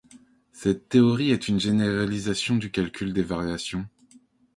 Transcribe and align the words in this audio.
Cette 0.51 0.89
théorie 0.89 1.29
est 1.29 1.47
une 1.47 1.59
généralisation 1.59 2.55
du 2.55 2.71
calcul 2.71 3.13
des 3.13 3.21
variations. 3.21 3.85